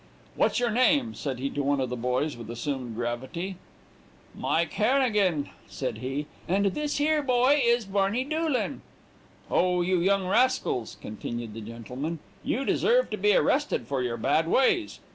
"'What's 0.35 0.59
your 0.59 0.71
name,' 0.71 1.13
said 1.13 1.37
he 1.37 1.47
to 1.51 1.61
one 1.61 1.79
of 1.79 1.89
the 1.91 1.95
boys 1.95 2.35
with 2.35 2.49
assumed 2.49 2.95
gravity. 2.95 3.57
"'Mike 4.33 4.71
Hannegan,' 4.73 5.51
said 5.67 5.99
he, 5.99 6.25
'and 6.47 6.65
this 6.65 6.99
'ere 6.99 7.21
boy 7.21 7.61
is 7.63 7.85
Barney 7.85 8.23
Doolan.' 8.23 8.81
"'Oh, 9.51 9.81
you 9.83 9.99
young 9.99 10.25
rascals,' 10.27 10.97
continued 11.01 11.53
the 11.53 11.61
gentleman, 11.61 12.17
'you 12.43 12.65
deserve 12.65 13.11
to 13.11 13.17
be 13.17 13.35
arrested 13.35 13.85
for 13.85 14.01
your 14.01 14.17
bad 14.17 14.47
ways. 14.47 15.01